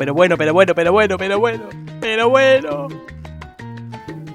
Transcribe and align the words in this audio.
pero 0.00 0.14
bueno, 0.14 0.38
pero 0.38 0.54
bueno, 0.54 0.74
pero 0.74 0.92
bueno, 0.92 1.18
pero 1.18 1.38
bueno, 1.38 1.68
pero 2.00 2.30
bueno. 2.30 2.88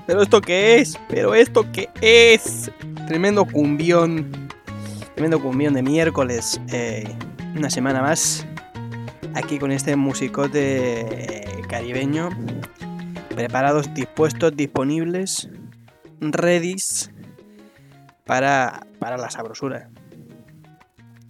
¿Pero 0.06 0.22
esto 0.22 0.40
qué 0.40 0.78
es? 0.78 1.00
¿Pero 1.10 1.34
esto 1.34 1.66
qué 1.72 1.90
es? 2.02 2.72
Tremendo 3.08 3.46
cumbión. 3.46 4.30
Tremendo 5.16 5.42
cumbión 5.42 5.74
de 5.74 5.82
miércoles. 5.82 6.62
Eh, 6.72 7.12
una 7.56 7.72
semana 7.72 8.04
más. 8.04 8.46
Aquí 9.34 9.58
con 9.58 9.72
este 9.72 9.96
musicote 9.96 11.48
caribeño. 11.68 12.30
Preparados, 13.30 13.92
dispuestos, 13.96 14.56
disponibles. 14.56 15.50
Redis. 16.22 17.10
Para, 18.24 18.86
para 19.00 19.18
la 19.18 19.32
sabrosura. 19.32 19.90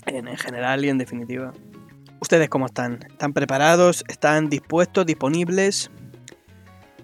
En 0.07 0.35
general 0.35 0.83
y 0.83 0.89
en 0.89 0.97
definitiva. 0.97 1.53
¿Ustedes 2.25 2.49
cómo 2.49 2.65
están? 2.65 3.05
¿Están 3.07 3.33
preparados? 3.33 4.03
¿Están 4.07 4.49
dispuestos? 4.49 5.05
¿Disponibles? 5.05 5.91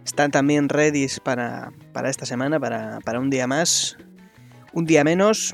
Están 0.03 0.31
también 0.31 0.67
ready 0.67 1.05
para, 1.23 1.71
para 1.93 2.09
esta 2.09 2.25
semana, 2.25 2.59
para, 2.59 3.19
un 3.19 3.29
día 3.29 3.45
más, 3.45 3.99
un 4.73 4.85
día 4.85 5.03
menos. 5.03 5.53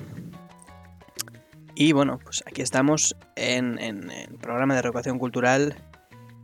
Y 1.76 1.92
bueno, 1.92 2.18
pues 2.24 2.46
aquí 2.48 2.62
estamos 2.62 3.18
en, 3.36 3.78
el 3.78 4.38
programa 4.40 4.74
de 4.74 4.84
reeducación 4.84 5.20
cultural. 5.20 5.76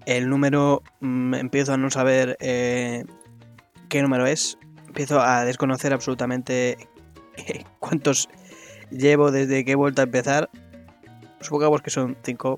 El 0.05 0.27
número, 0.27 0.83
mm, 0.99 1.35
empiezo 1.35 1.71
a 1.71 1.77
no 1.77 1.89
saber 1.91 2.35
eh, 2.41 3.05
qué 3.87 4.01
número 4.01 4.27
es. 4.27 4.57
Empiezo 4.85 5.21
a 5.21 5.45
desconocer 5.45 5.93
absolutamente 5.93 6.89
cuántos 7.79 8.27
llevo 8.91 9.31
desde 9.31 9.63
que 9.63 9.71
he 9.71 9.75
vuelto 9.75 10.01
a 10.01 10.03
empezar. 10.03 10.49
Supongamos 11.39 11.81
que 11.81 11.89
son 11.89 12.17
5 12.21 12.57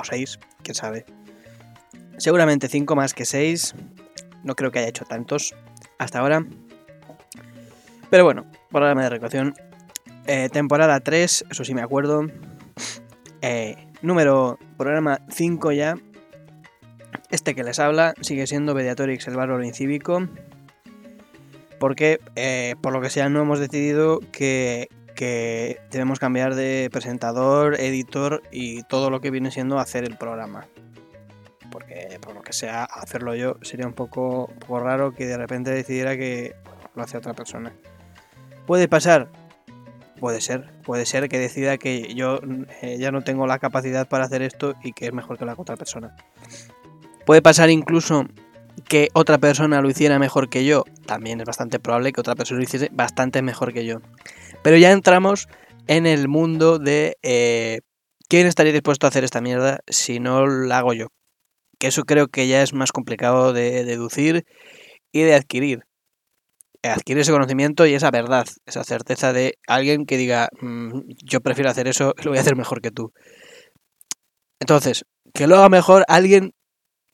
o 0.00 0.04
6, 0.04 0.38
quién 0.62 0.74
sabe. 0.74 1.04
Seguramente 2.18 2.68
5 2.68 2.96
más 2.96 3.14
que 3.14 3.24
6. 3.24 3.74
No 4.44 4.54
creo 4.54 4.70
que 4.70 4.78
haya 4.78 4.88
hecho 4.88 5.04
tantos 5.04 5.54
hasta 5.98 6.18
ahora. 6.18 6.44
Pero 8.10 8.24
bueno, 8.24 8.44
programa 8.70 9.02
de 9.04 9.10
recreación. 9.10 9.54
Eh, 10.26 10.48
temporada 10.50 11.00
3, 11.00 11.46
eso 11.50 11.64
sí 11.64 11.74
me 11.74 11.82
acuerdo. 11.82 12.26
Eh, 13.42 13.88
número, 14.02 14.58
programa 14.76 15.20
5 15.30 15.72
ya. 15.72 15.96
Este 17.30 17.54
que 17.54 17.64
les 17.64 17.78
habla 17.78 18.14
sigue 18.20 18.46
siendo 18.46 18.74
Mediatorix, 18.74 19.26
el 19.28 19.36
barrio 19.36 19.62
incívico. 19.62 20.28
Porque, 21.78 22.20
eh, 22.36 22.74
por 22.82 22.92
lo 22.92 23.00
que 23.00 23.08
sea, 23.08 23.30
no 23.30 23.40
hemos 23.40 23.60
decidido 23.60 24.20
que, 24.32 24.88
que 25.20 25.82
debemos 25.90 26.18
cambiar 26.18 26.54
de 26.54 26.88
presentador, 26.90 27.78
editor 27.78 28.42
y 28.50 28.84
todo 28.84 29.10
lo 29.10 29.20
que 29.20 29.30
viene 29.30 29.50
siendo 29.50 29.78
hacer 29.78 30.04
el 30.04 30.16
programa 30.16 30.66
porque 31.70 32.18
por 32.22 32.34
lo 32.34 32.40
que 32.40 32.54
sea, 32.54 32.84
hacerlo 32.84 33.34
yo 33.34 33.58
sería 33.60 33.86
un 33.86 33.92
poco, 33.92 34.50
raro 34.66 35.14
que 35.14 35.26
de 35.26 35.36
repente 35.36 35.70
decidiera 35.70 36.16
que 36.16 36.54
lo 36.94 37.02
hace 37.02 37.18
otra 37.18 37.34
persona. 37.34 37.70
¿Puede 38.66 38.88
pasar? 38.88 39.28
Puede 40.18 40.40
ser, 40.40 40.70
puede 40.82 41.04
ser 41.04 41.28
que 41.28 41.38
decida 41.38 41.76
que 41.76 42.14
yo 42.14 42.40
eh, 42.80 42.96
ya 42.98 43.12
no 43.12 43.20
tengo 43.20 43.46
la 43.46 43.58
capacidad 43.58 44.08
para 44.08 44.24
hacer 44.24 44.40
esto 44.40 44.74
y 44.82 44.94
que 44.94 45.06
es 45.06 45.12
mejor 45.12 45.36
que 45.36 45.44
la 45.44 45.54
otra 45.54 45.76
persona. 45.76 46.16
Puede 47.26 47.42
pasar 47.42 47.68
incluso 47.68 48.26
que 48.88 49.10
otra 49.12 49.38
persona 49.38 49.82
lo 49.82 49.90
hiciera 49.90 50.18
mejor 50.18 50.48
que 50.48 50.64
yo. 50.64 50.84
También 51.06 51.40
es 51.40 51.46
bastante 51.46 51.78
probable 51.78 52.12
que 52.12 52.20
otra 52.20 52.34
persona 52.34 52.58
lo 52.58 52.64
hiciese 52.64 52.88
bastante 52.92 53.42
mejor 53.42 53.72
que 53.72 53.84
yo. 53.84 54.00
Pero 54.62 54.76
ya 54.76 54.92
entramos 54.92 55.48
en 55.86 56.06
el 56.06 56.28
mundo 56.28 56.78
de 56.78 57.16
eh, 57.22 57.80
quién 58.28 58.46
estaría 58.46 58.72
dispuesto 58.72 59.06
a 59.06 59.08
hacer 59.08 59.24
esta 59.24 59.40
mierda 59.40 59.80
si 59.88 60.20
no 60.20 60.46
la 60.46 60.78
hago 60.78 60.92
yo 60.92 61.08
que 61.80 61.88
eso 61.88 62.04
creo 62.04 62.28
que 62.28 62.46
ya 62.46 62.62
es 62.62 62.74
más 62.74 62.92
complicado 62.92 63.52
de 63.52 63.84
deducir 63.84 64.44
y 65.12 65.22
de 65.22 65.34
adquirir. 65.34 65.80
Adquirir 66.82 67.22
ese 67.22 67.32
conocimiento 67.32 67.86
y 67.86 67.94
esa 67.94 68.10
verdad, 68.10 68.46
esa 68.66 68.84
certeza 68.84 69.32
de 69.32 69.54
alguien 69.66 70.06
que 70.06 70.18
diga, 70.18 70.48
mm, 70.60 71.00
yo 71.24 71.40
prefiero 71.40 71.70
hacer 71.70 71.88
eso, 71.88 72.14
lo 72.24 72.30
voy 72.30 72.38
a 72.38 72.42
hacer 72.42 72.56
mejor 72.56 72.80
que 72.82 72.90
tú. 72.90 73.12
Entonces, 74.60 75.04
que 75.34 75.46
lo 75.46 75.56
haga 75.56 75.70
mejor 75.70 76.04
alguien 76.06 76.52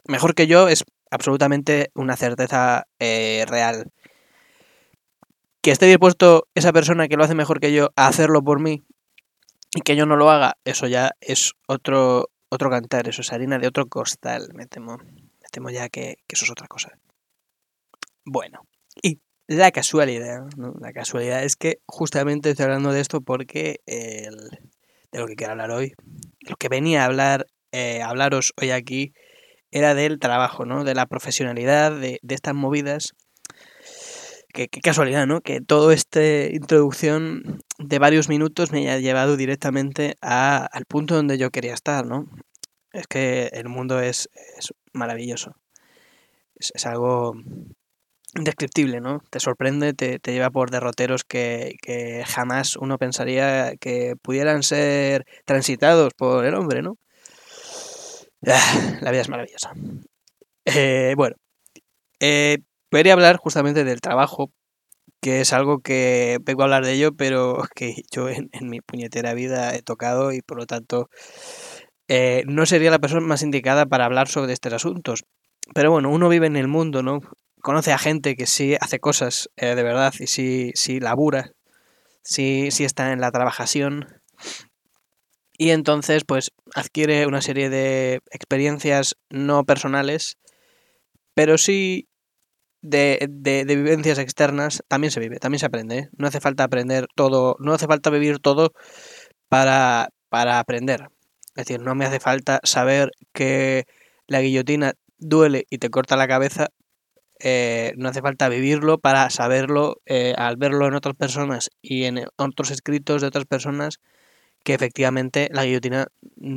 mejor 0.08 0.34
que 0.34 0.48
yo 0.48 0.68
es 0.68 0.84
absolutamente 1.10 1.90
una 1.94 2.16
certeza 2.16 2.84
eh, 2.98 3.44
real. 3.48 3.92
Que 5.66 5.72
esté 5.72 5.86
dispuesto 5.86 6.46
esa 6.54 6.72
persona 6.72 7.08
que 7.08 7.16
lo 7.16 7.24
hace 7.24 7.34
mejor 7.34 7.58
que 7.58 7.72
yo 7.72 7.90
a 7.96 8.06
hacerlo 8.06 8.40
por 8.40 8.60
mí 8.60 8.84
y 9.74 9.80
que 9.80 9.96
yo 9.96 10.06
no 10.06 10.14
lo 10.14 10.30
haga, 10.30 10.58
eso 10.64 10.86
ya 10.86 11.10
es 11.20 11.54
otro, 11.66 12.30
otro 12.50 12.70
cantar, 12.70 13.08
eso 13.08 13.20
es 13.22 13.32
harina 13.32 13.58
de 13.58 13.66
otro 13.66 13.88
costal, 13.88 14.50
me 14.54 14.66
temo, 14.66 14.98
me 14.98 15.48
temo 15.50 15.70
ya 15.70 15.88
que, 15.88 16.18
eso 16.28 16.44
es 16.44 16.52
otra 16.52 16.68
cosa. 16.68 16.96
Bueno, 18.24 18.60
y 19.02 19.18
la 19.48 19.72
casualidad, 19.72 20.46
la 20.56 20.92
casualidad 20.92 21.42
es 21.42 21.56
que 21.56 21.80
justamente 21.84 22.50
estoy 22.50 22.66
hablando 22.66 22.92
de 22.92 23.00
esto 23.00 23.20
porque 23.20 23.80
de 23.84 25.18
lo 25.18 25.26
que 25.26 25.34
quiero 25.34 25.54
hablar 25.54 25.72
hoy, 25.72 25.94
lo 26.42 26.54
que 26.54 26.68
venía 26.68 27.02
a 27.02 27.06
hablar, 27.06 27.48
eh, 27.72 28.02
hablaros 28.02 28.52
hoy 28.56 28.70
aquí 28.70 29.14
era 29.72 29.96
del 29.96 30.20
trabajo, 30.20 30.64
¿no? 30.64 30.84
De 30.84 30.94
la 30.94 31.06
profesionalidad, 31.06 31.90
de, 31.90 32.20
estas 32.28 32.54
movidas. 32.54 33.14
Qué, 34.56 34.68
casualidad, 34.68 35.26
¿no? 35.26 35.42
Que 35.42 35.60
toda 35.60 35.92
esta 35.92 36.24
introducción 36.46 37.60
de 37.78 37.98
varios 37.98 38.30
minutos 38.30 38.72
me 38.72 38.78
haya 38.78 38.98
llevado 38.98 39.36
directamente 39.36 40.16
al 40.22 40.86
punto 40.88 41.14
donde 41.14 41.36
yo 41.36 41.50
quería 41.50 41.74
estar, 41.74 42.06
¿no? 42.06 42.24
Es 42.90 43.06
que 43.06 43.50
el 43.52 43.68
mundo 43.68 44.00
es, 44.00 44.30
maravilloso. 44.94 45.52
Es, 46.54 46.86
algo 46.86 47.34
indescriptible, 48.34 49.02
¿no? 49.02 49.20
Te 49.28 49.40
sorprende, 49.40 49.92
te, 49.92 50.18
lleva 50.24 50.48
por 50.48 50.70
derroteros 50.70 51.24
que, 51.24 51.76
jamás 52.26 52.76
uno 52.76 52.96
pensaría 52.96 53.76
que 53.76 54.14
pudieran 54.22 54.62
ser 54.62 55.26
transitados 55.44 56.14
por 56.14 56.46
el 56.46 56.54
hombre, 56.54 56.80
¿no? 56.80 56.96
Ah, 58.46 58.98
la 59.02 59.10
vida 59.10 59.20
es 59.20 59.28
maravillosa. 59.28 59.74
Eh, 60.64 61.12
bueno, 61.14 61.36
eh, 62.20 62.58
podría 62.90 63.14
hablar 63.14 63.36
justamente 63.36 63.84
del 63.84 64.00
trabajo, 64.00 64.50
que 65.20 65.40
es 65.40 65.52
algo 65.52 65.80
que 65.80 66.38
vengo 66.42 66.62
a 66.62 66.64
hablar 66.66 66.84
de 66.84 66.92
ello, 66.92 67.12
pero 67.16 67.62
que 67.74 67.94
yo 68.10 68.28
en 68.28 68.50
mi 68.62 68.80
puñetera 68.80 69.34
vida 69.34 69.74
he 69.74 69.82
tocado 69.82 70.32
y 70.32 70.42
por 70.42 70.58
lo 70.58 70.66
tanto 70.66 71.08
eh, 72.08 72.44
no 72.46 72.66
sería 72.66 72.90
la 72.90 72.98
persona 72.98 73.26
más 73.26 73.42
indicada 73.42 73.86
para 73.86 74.04
hablar 74.04 74.28
sobre 74.28 74.52
estos 74.52 74.72
asuntos. 74.72 75.24
Pero 75.74 75.90
bueno, 75.90 76.10
uno 76.10 76.28
vive 76.28 76.46
en 76.46 76.56
el 76.56 76.68
mundo, 76.68 77.02
¿no? 77.02 77.20
Conoce 77.60 77.92
a 77.92 77.98
gente 77.98 78.36
que 78.36 78.46
sí 78.46 78.76
hace 78.80 79.00
cosas 79.00 79.50
eh, 79.56 79.74
de 79.74 79.82
verdad 79.82 80.14
y 80.20 80.28
sí, 80.28 80.70
sí 80.74 81.00
labura, 81.00 81.50
sí, 82.22 82.70
sí 82.70 82.84
está 82.84 83.12
en 83.12 83.20
la 83.20 83.32
trabajación. 83.32 84.06
Y 85.58 85.70
entonces, 85.70 86.22
pues, 86.24 86.52
adquiere 86.74 87.26
una 87.26 87.40
serie 87.40 87.70
de 87.70 88.20
experiencias 88.30 89.16
no 89.30 89.64
personales, 89.64 90.36
pero 91.34 91.58
sí 91.58 92.08
de, 92.88 93.26
de, 93.30 93.64
de, 93.64 93.76
vivencias 93.76 94.18
externas. 94.18 94.82
También 94.88 95.10
se 95.10 95.20
vive, 95.20 95.38
también 95.38 95.60
se 95.60 95.66
aprende. 95.66 95.98
¿eh? 95.98 96.08
No 96.16 96.26
hace 96.26 96.40
falta 96.40 96.64
aprender 96.64 97.06
todo, 97.14 97.56
no 97.58 97.72
hace 97.72 97.86
falta 97.86 98.10
vivir 98.10 98.38
todo 98.38 98.72
para, 99.48 100.10
para 100.28 100.58
aprender. 100.58 101.08
Es 101.56 101.66
decir, 101.66 101.80
no 101.80 101.94
me 101.94 102.04
hace 102.04 102.20
falta 102.20 102.60
saber 102.64 103.10
que 103.32 103.86
la 104.26 104.40
guillotina 104.40 104.94
duele 105.18 105.66
y 105.70 105.78
te 105.78 105.90
corta 105.90 106.16
la 106.16 106.28
cabeza. 106.28 106.68
Eh, 107.38 107.92
no 107.96 108.08
hace 108.08 108.22
falta 108.22 108.48
vivirlo 108.48 108.98
para 108.98 109.28
saberlo 109.30 110.00
eh, 110.06 110.34
al 110.38 110.56
verlo 110.56 110.86
en 110.86 110.94
otras 110.94 111.14
personas 111.14 111.70
y 111.82 112.04
en 112.04 112.26
otros 112.36 112.70
escritos 112.70 113.20
de 113.20 113.28
otras 113.28 113.44
personas 113.44 114.00
que 114.64 114.74
efectivamente 114.74 115.48
la 115.52 115.64
guillotina 115.64 116.08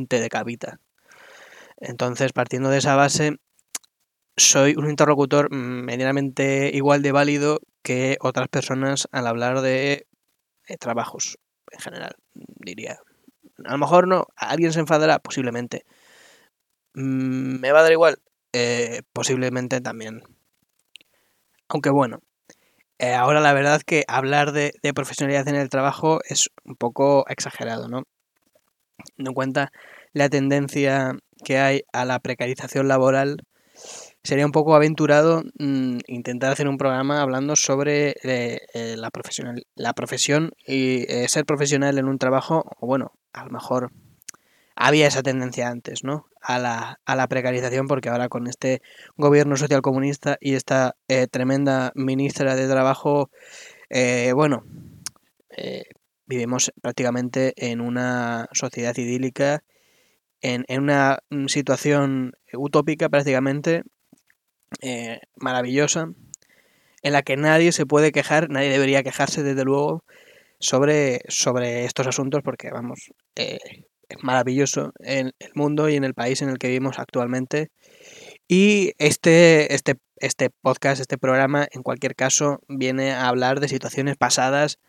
te 0.07 0.19
decapita. 0.19 0.79
Entonces, 1.77 2.33
partiendo 2.33 2.69
de 2.69 2.79
esa 2.79 2.95
base, 2.95 3.37
soy 4.39 4.75
un 4.77 4.89
interlocutor 4.89 5.51
medianamente 5.51 6.71
igual 6.73 7.01
de 7.01 7.11
válido 7.11 7.59
que 7.83 8.17
otras 8.21 8.47
personas 8.47 9.07
al 9.11 9.27
hablar 9.27 9.61
de 9.61 10.07
eh, 10.67 10.77
trabajos 10.77 11.37
en 11.71 11.79
general, 11.79 12.15
diría. 12.33 12.99
A 13.65 13.71
lo 13.71 13.77
mejor 13.77 14.07
no, 14.07 14.27
alguien 14.35 14.73
se 14.73 14.79
enfadará, 14.79 15.19
posiblemente. 15.19 15.85
Mm, 16.93 17.59
¿Me 17.59 17.71
va 17.71 17.79
a 17.79 17.83
dar 17.83 17.91
igual? 17.91 18.19
Eh, 18.53 19.01
posiblemente 19.13 19.81
también. 19.81 20.23
Aunque 21.67 21.89
bueno, 21.91 22.21
eh, 22.99 23.13
ahora 23.13 23.39
la 23.41 23.53
verdad 23.53 23.81
que 23.85 24.03
hablar 24.07 24.51
de, 24.51 24.73
profesionalidad 24.93 25.47
en 25.47 25.55
el 25.55 25.69
trabajo 25.69 26.19
es 26.27 26.49
un 26.65 26.75
poco 26.75 27.25
exagerado, 27.29 27.87
¿no? 27.87 28.03
Teniendo 29.15 29.31
en 29.31 29.35
cuenta 29.35 29.71
la 30.13 30.29
tendencia 30.29 31.13
que 31.45 31.59
hay 31.59 31.83
a 31.93 32.05
la 32.05 32.19
precarización 32.19 32.87
laboral, 32.87 33.37
sería 34.23 34.45
un 34.45 34.51
poco 34.51 34.75
aventurado 34.75 35.43
mm, 35.57 35.99
intentar 36.07 36.51
hacer 36.51 36.67
un 36.67 36.77
programa 36.77 37.21
hablando 37.21 37.55
sobre 37.55 38.15
eh, 38.23 38.59
la, 38.97 39.11
profesional, 39.11 39.65
la 39.75 39.93
profesión 39.93 40.51
y 40.65 41.05
ser 41.27 41.45
profesional 41.45 41.97
en 41.97 42.07
un 42.07 42.17
trabajo, 42.17 42.65
o 42.79 42.87
bueno, 42.87 43.13
a 43.33 43.45
lo 43.45 43.51
mejor 43.51 43.91
había 44.75 45.07
esa 45.07 45.23
tendencia 45.23 45.67
antes, 45.69 46.03
¿no? 46.03 46.29
a 46.41 46.59
la, 46.59 46.99
a 47.05 47.15
la 47.15 47.27
precarización, 47.27 47.87
porque 47.87 48.09
ahora 48.09 48.29
con 48.29 48.47
este 48.47 48.81
gobierno 49.17 49.57
social 49.57 49.81
comunista 49.81 50.37
y 50.39 50.53
esta 50.53 50.95
eh, 51.07 51.27
tremenda 51.27 51.91
ministra 51.95 52.55
de 52.55 52.67
Trabajo, 52.67 53.29
eh, 53.89 54.31
bueno, 54.33 54.63
eh, 55.49 55.83
vivimos 56.25 56.71
prácticamente 56.81 57.53
en 57.57 57.81
una 57.81 58.47
sociedad 58.53 58.95
idílica, 58.97 59.63
en, 60.41 60.65
en 60.67 60.81
una 60.81 61.19
situación 61.47 62.33
utópica 62.53 63.09
prácticamente, 63.09 63.83
maravillosa, 65.35 66.13
en 67.01 67.13
la 67.13 67.21
que 67.21 67.37
nadie 67.37 67.71
se 67.71 67.85
puede 67.85 68.11
quejar, 68.11 68.49
nadie 68.49 68.69
debería 68.69 69.03
quejarse 69.03 69.43
desde 69.43 69.63
luego 69.63 70.03
sobre, 70.59 71.21
sobre 71.27 71.85
estos 71.85 72.07
asuntos, 72.07 72.41
porque 72.43 72.69
vamos, 72.71 73.11
es 73.35 73.59
maravilloso 74.21 74.91
en 74.99 75.31
el 75.39 75.51
mundo 75.53 75.89
y 75.89 75.95
en 75.95 76.03
el 76.03 76.13
país 76.13 76.41
en 76.41 76.49
el 76.49 76.57
que 76.57 76.67
vivimos 76.67 76.99
actualmente. 76.99 77.69
Y 78.47 78.93
este, 78.97 79.73
este, 79.73 79.95
este 80.17 80.49
podcast, 80.49 80.99
este 80.99 81.17
programa, 81.17 81.67
en 81.71 81.83
cualquier 81.83 82.15
caso, 82.15 82.59
viene 82.67 83.11
a 83.11 83.27
hablar 83.27 83.59
de 83.59 83.67
situaciones 83.67 84.17
pasadas 84.17 84.79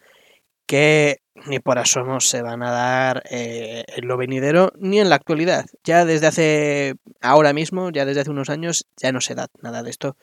que 0.71 1.21
ni 1.47 1.59
por 1.59 1.81
asomo 1.81 2.21
se 2.21 2.43
van 2.43 2.63
a 2.63 2.71
dar 2.71 3.25
eh, 3.29 3.83
en 3.89 4.07
lo 4.07 4.17
venidero 4.17 4.73
ni 4.79 5.01
en 5.01 5.09
la 5.09 5.17
actualidad. 5.17 5.67
Ya 5.83 6.05
desde 6.05 6.29
hace, 6.29 6.95
ahora 7.21 7.53
mismo, 7.53 7.91
ya 7.91 8.05
desde 8.05 8.21
hace 8.21 8.31
unos 8.31 8.51
años, 8.51 8.87
ya 8.97 9.11
no 9.11 9.21
se 9.21 9.35
da 9.35 9.49
nada 9.63 9.83
de 9.83 9.91
esto. 9.91 10.17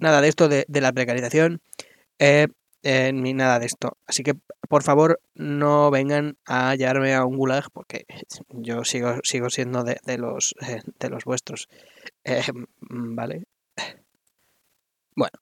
Nada 0.00 0.20
de 0.20 0.28
esto 0.28 0.48
de, 0.48 0.66
la 0.68 0.92
precarización. 0.92 1.62
Eh, 2.18 2.48
eh, 2.82 3.12
ni 3.12 3.32
nada 3.32 3.60
de 3.60 3.66
esto. 3.66 3.96
Así 4.08 4.24
que, 4.24 4.34
por 4.68 4.82
favor, 4.82 5.20
no 5.34 5.88
vengan 5.92 6.36
a 6.46 6.74
llevarme 6.74 7.14
a 7.14 7.24
un 7.24 7.36
gulag 7.36 7.70
porque 7.72 8.06
yo 8.48 8.82
sigo, 8.82 9.20
sigo 9.22 9.50
siendo 9.50 9.84
de, 9.84 10.18
los, 10.18 10.56
de 10.98 11.10
los 11.10 11.24
vuestros. 11.24 11.68
¿Vale? 12.80 13.44
Bueno, 15.14 15.38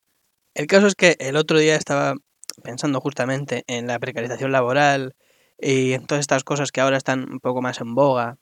el 0.52 0.66
caso 0.66 0.86
es 0.86 0.96
que 0.96 1.16
el 1.18 1.36
otro 1.36 1.58
día 1.58 1.76
estaba 1.76 2.14
pensando 2.62 3.00
justamente 3.00 3.64
en 3.66 3.86
la 3.86 3.98
precarización 3.98 4.52
laboral 4.52 5.14
y 5.58 5.92
en 5.92 6.06
todas 6.06 6.20
estas 6.20 6.44
cosas 6.44 6.72
que 6.72 6.80
ahora 6.80 6.96
están 6.96 7.30
un 7.30 7.40
poco 7.40 7.62
más 7.62 7.80
en 7.80 7.94
boga. 7.94 8.38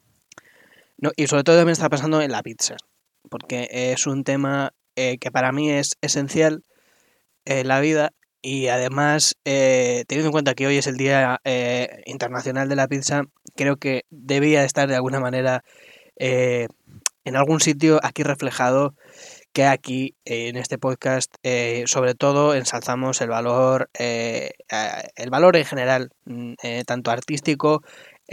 Y 1.15 1.27
sobre 1.27 1.43
todo 1.43 1.57
también 1.57 1.73
estaba 1.73 1.89
pensando 1.89 2.21
en 2.21 2.31
la 2.31 2.43
pizza, 2.43 2.77
porque 3.29 3.67
es 3.71 4.05
un 4.05 4.23
tema 4.23 4.73
que 4.95 5.31
para 5.31 5.51
mí 5.51 5.71
es 5.71 5.97
esencial 6.01 6.63
en 7.45 7.67
la 7.67 7.79
vida 7.79 8.13
y 8.41 8.67
además, 8.67 9.35
eh, 9.45 10.03
teniendo 10.07 10.29
en 10.29 10.31
cuenta 10.31 10.55
que 10.55 10.65
hoy 10.65 10.77
es 10.77 10.87
el 10.87 10.97
Día 10.97 11.39
eh, 11.43 12.01
Internacional 12.05 12.69
de 12.69 12.75
la 12.75 12.87
Pizza, 12.87 13.23
creo 13.55 13.77
que 13.77 14.05
debía 14.09 14.63
estar 14.63 14.89
de 14.89 14.95
alguna 14.95 15.19
manera 15.19 15.63
eh, 16.15 16.67
en 17.23 17.35
algún 17.35 17.61
sitio 17.61 17.99
aquí 18.01 18.23
reflejado 18.23 18.95
que 19.53 19.65
aquí 19.65 20.15
en 20.25 20.55
este 20.55 20.77
podcast 20.77 21.33
sobre 21.85 22.15
todo 22.15 22.55
ensalzamos 22.55 23.21
el 23.21 23.29
valor 23.29 23.89
el 23.97 25.29
valor 25.29 25.57
en 25.57 25.65
general 25.65 26.11
mm, 26.25 26.53
tanto 26.85 27.11
artístico 27.11 27.83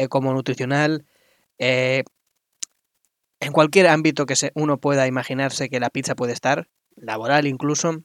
como 0.08 0.32
nutricional 0.32 1.04
en 1.58 2.04
cualquier 3.52 3.88
ámbito 3.88 4.26
que 4.26 4.36
se, 4.36 4.52
uno 4.54 4.78
pueda 4.78 5.06
imaginarse 5.06 5.68
que 5.68 5.80
la 5.80 5.90
pizza 5.90 6.14
puede 6.14 6.32
estar 6.32 6.68
laboral 6.96 7.46
incluso 7.46 8.02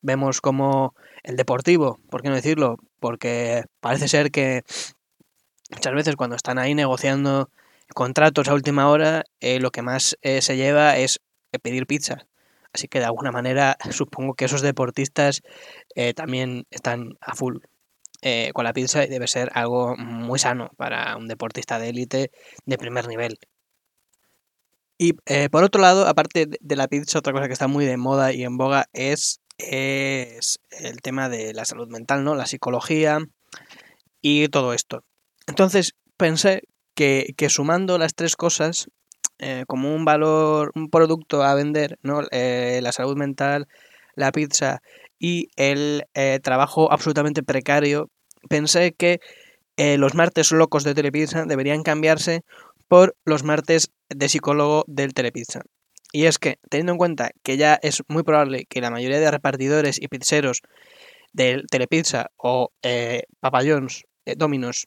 vemos 0.00 0.40
como 0.40 0.94
el 1.26 1.36
deportivo, 1.36 1.98
¿por 2.08 2.22
qué 2.22 2.28
no 2.28 2.36
decirlo? 2.36 2.78
Porque 3.00 3.64
parece 3.80 4.08
ser 4.08 4.30
que 4.30 4.62
muchas 5.70 5.92
veces 5.92 6.16
cuando 6.16 6.36
están 6.36 6.58
ahí 6.58 6.74
negociando 6.74 7.50
contratos 7.94 8.48
a 8.48 8.54
última 8.54 8.88
hora, 8.88 9.24
eh, 9.40 9.58
lo 9.58 9.72
que 9.72 9.82
más 9.82 10.16
eh, 10.22 10.40
se 10.40 10.56
lleva 10.56 10.96
es 10.96 11.20
eh, 11.56 11.58
pedir 11.58 11.86
pizza. 11.86 12.26
Así 12.72 12.88
que 12.88 12.98
de 12.98 13.06
alguna 13.06 13.32
manera 13.32 13.76
supongo 13.90 14.34
que 14.34 14.46
esos 14.46 14.62
deportistas 14.62 15.42
también 16.14 16.66
están 16.70 17.16
a 17.20 17.34
full 17.34 17.58
con 18.52 18.64
la 18.64 18.72
pizza 18.72 19.04
y 19.04 19.08
debe 19.08 19.28
ser 19.28 19.50
algo 19.54 19.96
muy 19.96 20.38
sano 20.38 20.70
para 20.76 21.16
un 21.16 21.28
deportista 21.28 21.78
de 21.78 21.90
élite 21.90 22.32
de 22.64 22.78
primer 22.78 23.06
nivel. 23.06 23.38
Y 24.98 25.12
por 25.50 25.62
otro 25.62 25.80
lado, 25.80 26.06
aparte 26.06 26.48
de 26.60 26.76
la 26.76 26.88
pizza, 26.88 27.18
otra 27.18 27.32
cosa 27.32 27.46
que 27.46 27.52
está 27.52 27.68
muy 27.68 27.84
de 27.84 27.96
moda 27.96 28.32
y 28.32 28.42
en 28.42 28.56
boga 28.56 28.86
es 28.92 29.40
es 29.58 30.60
el 30.70 31.00
tema 31.00 31.28
de 31.28 31.54
la 31.54 31.64
salud 31.64 31.88
mental, 31.88 32.24
¿no? 32.24 32.34
La 32.34 32.46
psicología 32.46 33.18
y 34.20 34.48
todo 34.48 34.72
esto. 34.72 35.04
Entonces 35.46 35.94
pensé 36.16 36.62
que, 36.94 37.34
sumando 37.48 37.98
las 37.98 38.14
tres 38.14 38.36
cosas 38.36 38.88
eh, 39.38 39.64
como 39.66 39.94
un 39.94 40.04
valor, 40.06 40.72
un 40.74 40.88
producto 40.88 41.42
a 41.42 41.54
vender, 41.54 41.98
¿no? 42.02 42.22
Eh, 42.30 42.80
la 42.82 42.92
salud 42.92 43.16
mental, 43.16 43.68
la 44.14 44.32
pizza 44.32 44.80
y 45.18 45.48
el 45.56 46.04
eh, 46.14 46.40
trabajo 46.42 46.90
absolutamente 46.90 47.42
precario, 47.42 48.10
pensé 48.48 48.92
que 48.92 49.20
los 49.78 50.14
martes 50.14 50.52
locos 50.52 50.84
de 50.84 50.94
Telepizza 50.94 51.44
deberían 51.44 51.82
cambiarse 51.82 52.44
por 52.88 53.14
los 53.26 53.42
martes 53.44 53.90
de 54.08 54.30
psicólogo 54.30 54.84
del 54.86 55.12
Telepizza. 55.12 55.60
Y 56.12 56.24
es 56.24 56.38
que, 56.38 56.56
teniendo 56.70 56.92
en 56.92 56.98
cuenta 56.98 57.32
que 57.42 57.58
ya 57.58 57.78
es 57.82 58.02
muy 58.08 58.22
probable 58.22 58.64
que 58.70 58.80
la 58.80 58.90
mayoría 58.90 59.20
de 59.20 59.30
repartidores 59.30 60.00
y 60.00 60.08
pizzeros 60.08 60.62
del 61.34 61.66
Telepizza 61.70 62.28
o 62.38 62.70
eh, 62.82 63.24
Domino's, 64.38 64.86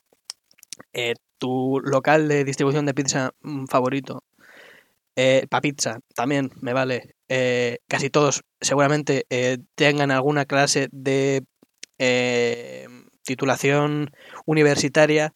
tu 1.40 1.80
local 1.80 2.28
de 2.28 2.44
distribución 2.44 2.86
de 2.86 2.94
pizza 2.94 3.32
mm, 3.40 3.64
favorito, 3.66 4.22
eh, 5.16 5.46
Papizza, 5.48 6.00
también 6.14 6.50
me 6.60 6.72
vale, 6.72 7.14
casi 7.86 8.10
todos 8.10 8.42
seguramente 8.60 9.26
tengan 9.76 10.10
alguna 10.10 10.46
clase 10.46 10.88
de 10.90 11.44
titulación 13.22 14.10
universitaria, 14.46 15.34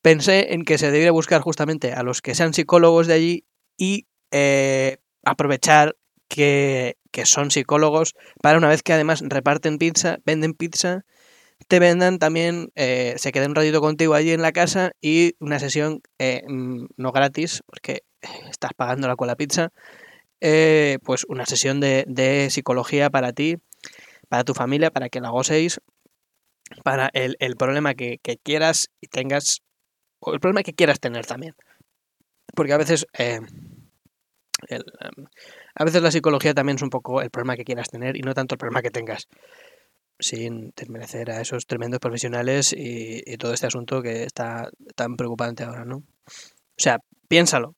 pensé 0.00 0.54
en 0.54 0.64
que 0.64 0.78
se 0.78 0.86
debería 0.86 1.12
buscar 1.12 1.42
justamente 1.42 1.92
a 1.92 2.02
los 2.02 2.22
que 2.22 2.34
sean 2.34 2.54
psicólogos 2.54 3.06
de 3.06 3.14
allí 3.14 3.44
y 3.76 4.06
aprovechar 5.24 5.96
que, 6.28 6.96
son 7.24 7.50
psicólogos 7.50 8.14
para 8.42 8.58
una 8.58 8.68
vez 8.68 8.82
que 8.82 8.92
además 8.92 9.22
reparten 9.26 9.78
pizza, 9.78 10.18
venden 10.24 10.52
pizza, 10.52 11.04
te 11.68 11.78
vendan 11.78 12.18
también, 12.18 12.70
eh, 12.74 13.14
se 13.16 13.32
queden 13.32 13.50
un 13.50 13.56
ratito 13.56 13.80
contigo 13.80 14.14
allí 14.14 14.32
en 14.32 14.42
la 14.42 14.52
casa 14.52 14.92
y 15.00 15.34
una 15.40 15.58
sesión 15.58 16.02
eh, 16.18 16.42
mm, 16.46 16.86
no 16.96 17.12
gratis, 17.12 17.62
porque 17.66 18.02
estás 18.50 18.72
pagándola 18.76 19.16
con 19.16 19.26
la 19.28 19.36
pizza, 19.36 19.70
eh, 20.40 20.98
pues 21.04 21.24
una 21.28 21.46
sesión 21.46 21.80
de, 21.80 22.48
psicología 22.50 23.10
para 23.10 23.32
ti, 23.32 23.56
para 24.28 24.44
tu 24.44 24.54
familia, 24.54 24.90
para 24.90 25.08
que 25.08 25.20
la 25.20 25.30
gocéis, 25.30 25.80
para 26.84 27.10
el, 27.12 27.56
problema 27.56 27.94
que, 27.94 28.18
quieras 28.42 28.90
y 29.00 29.08
tengas, 29.08 29.62
o 30.20 30.34
el 30.34 30.40
problema 30.40 30.62
que 30.62 30.74
quieras 30.74 31.00
tener 31.00 31.26
también. 31.26 31.54
Porque 32.54 32.72
a 32.72 32.78
veces 32.78 33.06
Em, 34.68 34.86
a 35.74 35.84
veces 35.84 36.02
la 36.02 36.10
psicología 36.10 36.54
también 36.54 36.76
es 36.76 36.82
un 36.82 36.90
poco 36.90 37.20
el 37.20 37.30
problema 37.30 37.56
que 37.56 37.64
quieras 37.64 37.88
tener 37.88 38.16
y 38.16 38.20
no 38.20 38.34
tanto 38.34 38.54
el 38.54 38.58
problema 38.58 38.82
que 38.82 38.90
tengas. 38.90 39.28
Sin 40.18 40.72
desmerecer 40.74 41.30
a 41.30 41.42
esos 41.42 41.66
tremendos 41.66 42.00
profesionales 42.00 42.74
y, 42.76 43.36
todo 43.36 43.52
este 43.52 43.66
asunto 43.66 44.00
que 44.02 44.24
está 44.24 44.70
tan 44.94 45.16
preocupante 45.16 45.64
ahora, 45.64 45.84
¿no? 45.84 45.96
O 45.98 46.78
sea, 46.78 47.00
piénsalo. 47.28 47.74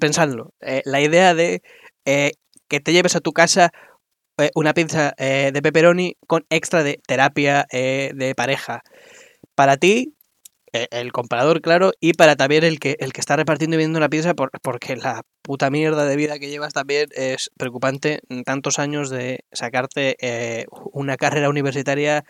Pensadlo. 0.00 0.54
Eh, 0.60 0.82
la 0.84 1.00
idea 1.00 1.34
de 1.34 1.62
eh, 2.04 2.32
que 2.68 2.80
te 2.80 2.92
lleves 2.92 3.16
a 3.16 3.20
tu 3.20 3.32
casa 3.32 3.70
eh, 4.38 4.50
una 4.54 4.74
pizza 4.74 5.14
de 5.16 5.60
pepperoni 5.62 6.16
con 6.26 6.44
extra 6.50 6.82
de 6.82 7.00
terapia 7.06 7.66
de 7.70 8.34
pareja. 8.36 8.82
Para 9.54 9.76
ti, 9.76 10.14
e, 10.72 10.88
el 10.90 11.12
comprador, 11.12 11.60
claro, 11.60 11.92
y 12.00 12.14
para 12.14 12.34
también 12.34 12.64
el 12.64 12.80
que, 12.80 12.96
el 12.98 13.12
que 13.12 13.20
está 13.20 13.36
repartiendo 13.36 13.76
y 13.76 13.78
vendiendo 13.78 14.00
la 14.00 14.08
pizza, 14.08 14.34
porque 14.34 14.96
la 14.96 15.22
puta 15.42 15.70
mierda 15.70 16.04
de 16.06 16.16
vida 16.16 16.38
que 16.40 16.50
llevas 16.50 16.72
también 16.72 17.08
es 17.12 17.50
preocupante. 17.56 18.20
Tantos 18.44 18.80
años 18.80 19.10
de 19.10 19.44
sacarte 19.52 20.66
una 20.92 21.16
carrera 21.16 21.48
universitaria, 21.48 22.24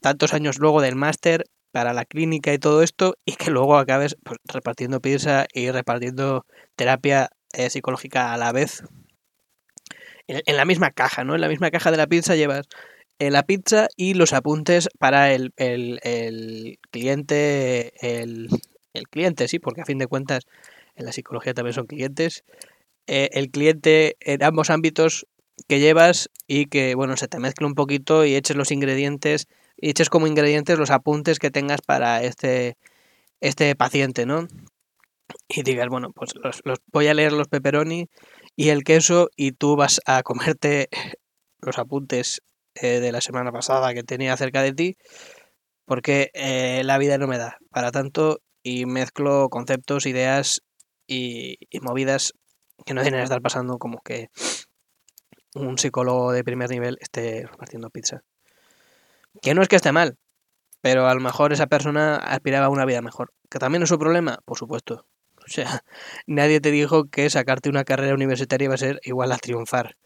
tantos 0.00 0.32
años 0.32 0.58
luego 0.58 0.80
del 0.80 0.96
máster 0.96 1.44
para 1.72 1.92
la 1.92 2.04
clínica 2.04 2.52
y 2.52 2.58
todo 2.58 2.82
esto, 2.82 3.16
y 3.24 3.36
que 3.36 3.50
luego 3.50 3.76
acabes 3.76 4.16
pues, 4.24 4.38
repartiendo 4.44 5.00
pizza 5.00 5.46
y 5.52 5.70
repartiendo 5.70 6.46
terapia 6.76 7.30
psicológica 7.68 8.32
a 8.32 8.36
la 8.36 8.52
vez. 8.52 8.84
en 10.28 10.56
la 10.56 10.64
misma 10.64 10.92
caja, 10.92 11.24
¿no? 11.24 11.34
En 11.34 11.40
la 11.40 11.48
misma 11.48 11.70
caja 11.70 11.90
de 11.90 11.96
la 11.96 12.06
pizza 12.06 12.36
llevas 12.36 12.68
la 13.28 13.42
pizza 13.42 13.88
y 13.96 14.14
los 14.14 14.32
apuntes 14.32 14.88
para 14.98 15.34
el, 15.34 15.52
cliente, 16.90 17.92
el, 18.00 18.48
cliente, 19.10 19.48
sí, 19.48 19.58
porque 19.58 19.82
a 19.82 19.84
fin 19.84 19.98
de 19.98 20.06
cuentas 20.06 20.44
en 20.96 21.04
la 21.04 21.12
psicología 21.12 21.52
también 21.52 21.74
son 21.74 21.86
clientes, 21.86 22.44
eh, 23.06 23.28
el 23.32 23.50
cliente 23.50 24.16
en 24.20 24.42
ambos 24.42 24.70
ámbitos 24.70 25.26
que 25.68 25.80
llevas 25.80 26.30
y 26.46 26.66
que, 26.66 26.94
bueno, 26.94 27.16
se 27.18 27.28
te 27.28 27.38
mezcle 27.38 27.66
un 27.66 27.74
poquito 27.74 28.24
y 28.24 28.34
eches 28.34 28.56
los 28.56 28.70
ingredientes, 28.70 29.48
y 29.80 29.90
eches 29.90 30.10
como 30.10 30.26
ingredientes 30.26 30.78
los 30.78 30.90
apuntes 30.90 31.38
que 31.38 31.50
tengas 31.50 31.80
para 31.82 32.22
este, 32.22 32.76
este 33.40 33.74
paciente, 33.74 34.26
¿no? 34.26 34.46
Y 35.48 35.62
digas, 35.62 35.88
bueno, 35.88 36.10
pues 36.12 36.32
los, 36.34 36.80
voy 36.92 37.06
a 37.06 37.14
leer 37.14 37.32
los 37.32 37.48
pepperoni 37.48 38.08
y 38.56 38.68
el 38.68 38.84
queso 38.84 39.30
y 39.36 39.52
tú 39.52 39.76
vas 39.76 40.00
a 40.06 40.22
comerte 40.22 40.88
los 41.60 41.78
apuntes 41.78 42.42
eh, 42.74 43.00
de 43.00 43.12
la 43.12 43.20
semana 43.20 43.52
pasada 43.52 43.94
que 43.94 44.02
tenía 44.02 44.36
cerca 44.36 44.62
de 44.62 44.72
ti 44.72 44.96
porque 45.90 46.30
eh, 46.34 46.82
la 46.84 46.98
vida 46.98 47.18
no 47.18 47.26
me 47.26 47.36
da 47.36 47.58
para 47.70 47.90
tanto 47.90 48.42
y 48.62 48.86
mezclo 48.86 49.48
conceptos, 49.48 50.06
ideas 50.06 50.62
y, 51.08 51.58
movidas 51.82 52.32
que 52.86 52.94
no 52.94 53.02
tienen 53.02 53.18
que 53.18 53.24
estar 53.24 53.42
pasando 53.42 53.76
como 53.78 54.00
que 54.00 54.28
un 55.56 55.78
psicólogo 55.78 56.30
de 56.30 56.44
primer 56.44 56.70
nivel 56.70 56.96
esté 57.00 57.44
repartiendo 57.44 57.90
pizza. 57.90 58.22
Que 59.42 59.54
no 59.54 59.62
es 59.62 59.68
que 59.68 59.76
esté 59.76 59.92
mal, 59.92 60.18
pero 60.80 61.08
a 61.08 61.14
lo 61.14 61.20
mejor 61.20 61.52
esa 61.52 61.66
persona 61.66 62.16
aspiraba 62.16 62.66
a 62.66 62.70
una 62.70 62.84
vida 62.84 63.02
mejor. 63.02 63.32
¿Que 63.50 63.58
también 63.58 63.82
es 63.82 63.88
su 63.88 63.98
problema? 63.98 64.40
Por 64.44 64.58
supuesto. 64.58 65.06
O 65.36 65.48
sea, 65.48 65.82
nadie 66.26 66.60
te 66.60 66.70
dijo 66.70 67.04
que 67.10 67.30
sacarte 67.30 67.68
una 67.68 67.84
carrera 67.84 68.14
universitaria 68.14 68.66
iba 68.66 68.74
a 68.74 68.78
ser 68.78 69.00
igual 69.04 69.32
a 69.32 69.38
triunfar. 69.38 69.96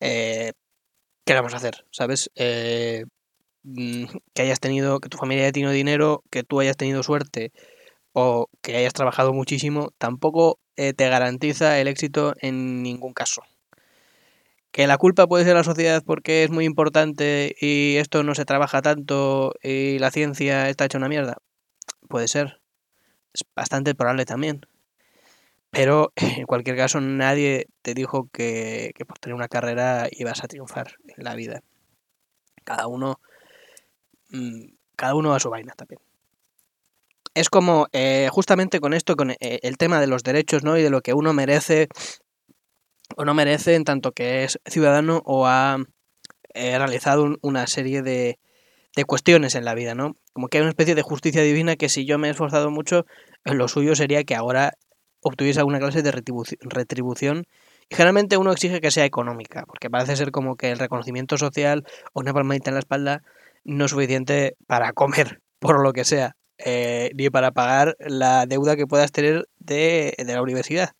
Eh, 0.00 0.52
¿Qué 1.24 1.34
vamos 1.34 1.54
a 1.54 1.58
hacer? 1.58 1.86
¿Sabes? 1.90 2.30
Eh, 2.34 3.04
mm, 3.62 4.06
que 4.34 4.42
hayas 4.42 4.60
tenido, 4.60 5.00
que 5.00 5.08
tu 5.08 5.18
familia 5.18 5.44
haya 5.44 5.52
tenido 5.52 5.72
dinero, 5.72 6.24
que 6.30 6.42
tú 6.42 6.60
hayas 6.60 6.76
tenido 6.76 7.02
suerte 7.02 7.52
o 8.12 8.48
que 8.62 8.76
hayas 8.76 8.94
trabajado 8.94 9.32
muchísimo, 9.32 9.92
tampoco 9.98 10.58
eh, 10.76 10.94
te 10.94 11.08
garantiza 11.08 11.78
el 11.80 11.88
éxito 11.88 12.34
en 12.40 12.82
ningún 12.82 13.12
caso. 13.12 13.42
Que 14.72 14.86
la 14.86 14.98
culpa 14.98 15.26
puede 15.26 15.44
ser 15.44 15.54
la 15.54 15.64
sociedad 15.64 16.02
porque 16.04 16.44
es 16.44 16.50
muy 16.50 16.64
importante 16.64 17.56
y 17.60 17.96
esto 17.96 18.22
no 18.22 18.34
se 18.34 18.44
trabaja 18.44 18.82
tanto 18.82 19.54
y 19.62 19.98
la 19.98 20.10
ciencia 20.10 20.68
está 20.68 20.84
hecha 20.84 20.98
una 20.98 21.08
mierda. 21.08 21.38
Puede 22.08 22.28
ser. 22.28 22.60
Es 23.32 23.44
bastante 23.54 23.94
probable 23.94 24.24
también. 24.24 24.66
Pero 25.70 26.12
en 26.16 26.46
cualquier 26.46 26.76
caso 26.76 27.00
nadie 27.00 27.66
te 27.82 27.94
dijo 27.94 28.28
que, 28.32 28.92
por 29.06 29.18
tener 29.18 29.34
una 29.34 29.48
carrera 29.48 30.08
ibas 30.10 30.44
a 30.44 30.48
triunfar 30.48 30.96
en 31.16 31.24
la 31.24 31.34
vida. 31.34 31.62
Cada 32.64 32.86
uno, 32.86 33.20
mm, 34.30 34.66
cada 34.96 35.14
uno 35.14 35.34
a 35.34 35.40
su 35.40 35.50
vaina 35.50 35.72
también. 35.74 36.00
Es 37.34 37.48
como 37.48 37.86
eh, 37.92 38.28
justamente 38.30 38.80
con 38.80 38.92
esto, 38.92 39.16
con 39.16 39.30
eh, 39.30 39.36
el 39.40 39.76
tema 39.78 40.00
de 40.00 40.08
los 40.08 40.22
derechos, 40.22 40.64
¿no? 40.64 40.76
Y 40.76 40.82
de 40.82 40.90
lo 40.90 41.00
que 41.00 41.14
uno 41.14 41.32
merece 41.32 41.88
o 43.16 43.24
no 43.24 43.34
merece 43.34 43.74
en 43.74 43.84
tanto 43.84 44.12
que 44.12 44.44
es 44.44 44.58
ciudadano 44.66 45.22
o 45.24 45.46
ha 45.46 45.78
eh, 46.54 46.78
realizado 46.78 47.36
una 47.42 47.66
serie 47.66 48.02
de, 48.02 48.38
de 48.96 49.04
cuestiones 49.04 49.54
en 49.54 49.64
la 49.64 49.74
vida, 49.74 49.94
¿no? 49.94 50.16
Como 50.32 50.48
que 50.48 50.58
hay 50.58 50.62
una 50.62 50.70
especie 50.70 50.94
de 50.94 51.02
justicia 51.02 51.42
divina 51.42 51.76
que 51.76 51.88
si 51.88 52.04
yo 52.04 52.18
me 52.18 52.28
he 52.28 52.30
esforzado 52.30 52.70
mucho, 52.70 53.06
lo 53.44 53.68
suyo 53.68 53.94
sería 53.94 54.24
que 54.24 54.34
ahora 54.34 54.74
obtuviese 55.20 55.60
alguna 55.60 55.78
clase 55.78 56.02
de 56.02 56.12
retribución. 56.12 57.46
Y 57.88 57.94
generalmente 57.94 58.36
uno 58.36 58.52
exige 58.52 58.80
que 58.80 58.90
sea 58.90 59.04
económica, 59.04 59.64
porque 59.66 59.90
parece 59.90 60.16
ser 60.16 60.30
como 60.30 60.56
que 60.56 60.70
el 60.70 60.78
reconocimiento 60.78 61.36
social 61.38 61.84
o 62.12 62.20
una 62.20 62.32
palmadita 62.32 62.70
en 62.70 62.74
la 62.74 62.80
espalda 62.80 63.22
no 63.64 63.84
es 63.84 63.90
suficiente 63.90 64.56
para 64.66 64.92
comer, 64.92 65.40
por 65.58 65.82
lo 65.82 65.92
que 65.92 66.04
sea, 66.04 66.36
eh, 66.58 67.10
ni 67.14 67.30
para 67.30 67.52
pagar 67.52 67.96
la 67.98 68.46
deuda 68.46 68.76
que 68.76 68.86
puedas 68.86 69.12
tener 69.12 69.48
de, 69.58 70.14
la 70.18 70.42
universidad. 70.42 70.90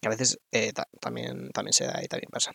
Que 0.00 0.08
a 0.08 0.10
veces 0.10 0.38
eh, 0.52 0.72
también, 1.00 1.50
también 1.50 1.72
se 1.72 1.84
da 1.84 2.02
y 2.02 2.08
también 2.08 2.30
pasa. 2.30 2.52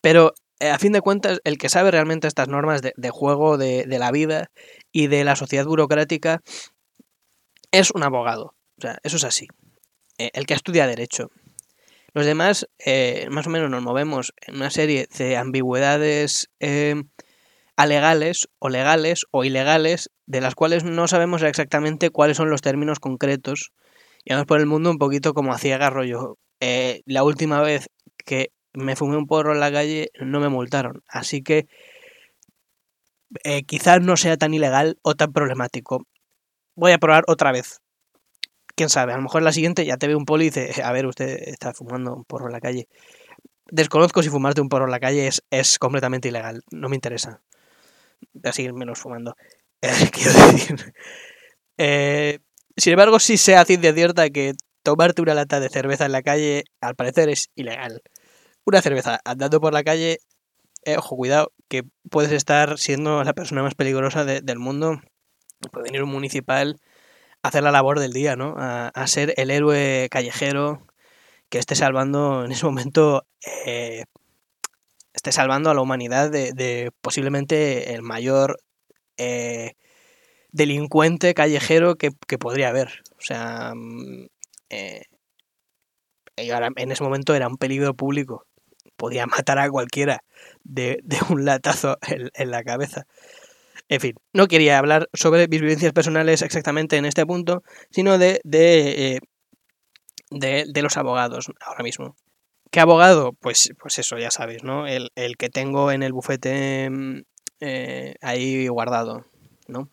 Pero 0.00 0.34
eh, 0.60 0.70
a 0.70 0.78
fin 0.78 0.92
de 0.92 1.00
cuentas, 1.00 1.40
el 1.44 1.58
que 1.58 1.68
sabe 1.68 1.90
realmente 1.90 2.26
estas 2.26 2.48
normas 2.48 2.82
de, 2.82 3.10
juego 3.10 3.58
de, 3.58 3.86
la 3.86 4.10
vida 4.10 4.50
y 4.92 5.08
de 5.08 5.24
la 5.24 5.36
sociedad 5.36 5.66
burocrática 5.66 6.42
es 7.70 7.90
un 7.90 8.02
abogado. 8.02 8.54
O 8.78 8.80
sea, 8.80 8.98
eso 9.02 9.16
es 9.16 9.24
así. 9.24 9.48
Eh, 10.18 10.30
el 10.34 10.46
que 10.46 10.54
estudia 10.54 10.86
derecho. 10.86 11.30
Los 12.14 12.26
demás, 12.26 12.68
más 13.28 13.48
o 13.48 13.50
menos, 13.50 13.70
nos 13.70 13.82
movemos 13.82 14.34
en 14.46 14.54
una 14.54 14.70
serie 14.70 15.08
de 15.18 15.36
ambigüedades 15.36 16.48
alegales 17.76 18.48
o 18.58 18.68
legales 18.68 19.26
o 19.30 19.44
ilegales, 19.44 20.10
de 20.26 20.40
las 20.40 20.54
cuales 20.54 20.84
no 20.84 21.08
sabemos 21.08 21.42
exactamente 21.42 22.10
cuáles 22.10 22.36
son 22.36 22.50
los 22.50 22.62
términos 22.62 23.00
concretos. 23.00 23.72
Y 24.24 24.32
vamos 24.32 24.46
por 24.46 24.60
el 24.60 24.66
mundo 24.66 24.90
un 24.90 24.98
poquito 24.98 25.34
como 25.34 25.52
a 25.52 25.58
ciegas 25.58 25.92
rollo. 25.92 26.38
Eh, 26.60 27.02
la 27.06 27.24
última 27.24 27.60
vez 27.60 27.88
que 28.24 28.50
me 28.72 28.96
fumé 28.96 29.16
un 29.16 29.26
porro 29.26 29.52
en 29.52 29.60
la 29.60 29.72
calle 29.72 30.10
no 30.20 30.40
me 30.40 30.48
multaron. 30.48 31.02
Así 31.08 31.42
que 31.42 31.66
quizás 33.66 34.00
no 34.00 34.16
sea 34.16 34.36
tan 34.36 34.54
ilegal 34.54 34.98
o 35.02 35.14
tan 35.14 35.32
problemático. 35.32 36.06
Voy 36.76 36.92
a 36.92 36.98
probar 36.98 37.24
otra 37.26 37.52
vez 37.52 37.80
quién 38.74 38.88
sabe, 38.88 39.12
a 39.12 39.16
lo 39.16 39.22
mejor 39.22 39.42
la 39.42 39.52
siguiente 39.52 39.84
ya 39.84 39.96
te 39.96 40.08
ve 40.08 40.14
un 40.14 40.24
poli 40.24 40.46
y 40.46 40.50
dice, 40.50 40.82
a 40.82 40.92
ver, 40.92 41.06
usted 41.06 41.38
está 41.46 41.72
fumando 41.72 42.14
un 42.14 42.24
porro 42.24 42.46
en 42.46 42.52
la 42.52 42.60
calle. 42.60 42.88
Desconozco 43.70 44.22
si 44.22 44.28
fumarte 44.30 44.60
un 44.60 44.68
porro 44.68 44.84
en 44.84 44.90
la 44.90 45.00
calle 45.00 45.26
es, 45.26 45.42
es 45.50 45.78
completamente 45.78 46.28
ilegal, 46.28 46.62
no 46.70 46.88
me 46.88 46.96
interesa. 46.96 47.42
Voy 48.32 48.50
a 48.50 48.52
seguir 48.52 48.72
menos 48.74 48.98
fumando. 48.98 49.36
Eh, 49.86 50.10
quiero 50.10 50.32
decir. 50.32 50.94
Eh, 51.76 52.38
sin 52.76 52.92
embargo, 52.92 53.18
sí 53.18 53.36
se 53.36 53.56
hace 53.56 53.76
de 53.76 53.92
cierta 53.92 54.30
que 54.30 54.54
tomarte 54.82 55.22
una 55.22 55.34
lata 55.34 55.60
de 55.60 55.68
cerveza 55.68 56.06
en 56.06 56.12
la 56.12 56.22
calle, 56.22 56.64
al 56.80 56.94
parecer, 56.94 57.28
es 57.28 57.50
ilegal. 57.54 58.02
Una 58.64 58.82
cerveza 58.82 59.20
andando 59.24 59.60
por 59.60 59.72
la 59.72 59.84
calle, 59.84 60.18
eh, 60.84 60.96
ojo, 60.98 61.16
cuidado, 61.16 61.52
que 61.68 61.82
puedes 62.10 62.32
estar 62.32 62.78
siendo 62.78 63.24
la 63.24 63.32
persona 63.34 63.62
más 63.62 63.74
peligrosa 63.74 64.24
del 64.24 64.58
mundo. 64.58 65.00
Puede 65.70 65.84
venir 65.84 66.02
un 66.02 66.10
municipal 66.10 66.76
hacer 67.44 67.62
la 67.62 67.70
labor 67.70 68.00
del 68.00 68.12
día, 68.12 68.36
¿no? 68.36 68.54
A, 68.58 69.06
ser 69.06 69.34
el 69.36 69.50
héroe 69.50 70.08
callejero 70.10 70.86
que 71.50 71.58
esté 71.58 71.74
salvando 71.74 72.44
en 72.44 72.52
ese 72.52 72.64
momento, 72.64 73.26
eh, 73.66 74.04
esté 75.12 75.30
salvando 75.30 75.70
a 75.70 75.74
la 75.74 75.82
humanidad 75.82 76.30
de, 76.30 76.90
posiblemente 77.02 77.94
el 77.94 78.02
mayor 78.02 78.58
eh, 79.18 79.74
delincuente 80.54 81.34
callejero 81.34 81.96
que, 81.96 82.12
podría 82.38 82.68
haber. 82.68 83.02
O 83.18 83.20
sea, 83.20 83.72
mm, 83.74 84.26
eh, 84.70 85.02
en 86.36 86.92
ese 86.92 87.02
momento 87.02 87.34
era 87.34 87.48
un 87.48 87.56
peligro 87.56 87.94
público. 87.94 88.46
Podía 88.96 89.26
matar 89.44 89.58
a 89.58 89.68
cualquiera 89.68 90.22
de, 90.62 91.02
un 91.28 91.44
latazo 91.44 91.98
en 92.02 92.50
la 92.50 92.62
cabeza. 92.62 93.06
En 93.88 94.00
fin, 94.00 94.14
no 94.32 94.46
quería 94.46 94.78
hablar 94.78 95.08
sobre 95.12 95.46
mis 95.48 95.60
vivencias 95.60 95.92
personales 95.92 96.40
exactamente 96.40 96.96
en 96.96 97.04
este 97.04 97.26
punto, 97.26 97.62
sino 97.90 98.16
de, 98.16 98.40
de, 98.44 99.16
eh, 99.16 99.20
de, 100.30 100.82
los 100.82 100.96
abogados 100.96 101.50
ahora 101.60 101.82
mismo. 101.82 102.16
¿Qué 102.70 102.80
abogado? 102.80 103.32
Pues, 103.32 103.72
pues 103.78 103.98
eso, 103.98 104.16
ya 104.18 104.30
sabéis, 104.30 104.62
¿no? 104.62 104.86
El, 104.86 105.10
que 105.36 105.50
tengo 105.50 105.92
en 105.92 106.02
el 106.02 106.12
bufete 106.12 106.88
mm, 106.88 107.22
eh, 107.60 108.14
ahí 108.22 108.68
guardado, 108.68 109.26
¿no? 109.68 109.90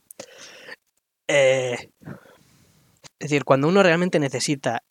Eh, 1.33 1.89
es 3.19 3.29
decir, 3.29 3.43
cuando 3.45 3.67
uno 3.67 3.83
realmente 3.83 4.19
necesita 4.19 4.83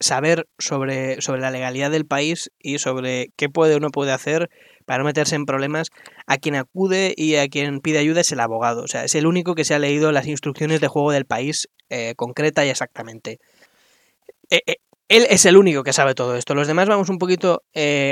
saber 0.00 0.48
sobre, 0.58 1.20
sobre 1.20 1.42
la 1.42 1.50
legalidad 1.50 1.90
del 1.90 2.06
país 2.06 2.50
y 2.58 2.78
sobre 2.78 3.32
qué 3.36 3.48
puede 3.48 3.74
o 3.74 3.80
no 3.80 3.90
puede 3.90 4.12
hacer 4.12 4.50
para 4.86 4.98
no 4.98 5.04
meterse 5.04 5.36
en 5.36 5.44
problemas, 5.46 5.90
a 6.26 6.38
quien 6.38 6.56
acude 6.56 7.14
y 7.16 7.36
a 7.36 7.46
quien 7.48 7.80
pide 7.80 7.98
ayuda 7.98 8.22
es 8.22 8.32
el 8.32 8.40
abogado. 8.40 8.82
O 8.82 8.88
sea, 8.88 9.04
es 9.04 9.14
el 9.14 9.26
único 9.26 9.54
que 9.54 9.64
se 9.64 9.74
ha 9.74 9.78
leído 9.78 10.10
las 10.10 10.26
instrucciones 10.26 10.80
de 10.80 10.88
juego 10.88 11.12
del 11.12 11.26
país 11.26 11.68
eh, 11.90 12.14
concreta 12.16 12.64
y 12.64 12.70
exactamente. 12.70 13.38
Eh, 14.48 14.62
eh, 14.66 14.76
él 15.08 15.26
es 15.28 15.44
el 15.44 15.56
único 15.56 15.84
que 15.84 15.92
sabe 15.92 16.14
todo 16.14 16.34
esto. 16.34 16.54
Los 16.54 16.66
demás 16.66 16.88
vamos 16.88 17.08
un 17.08 17.18
poquito 17.18 17.62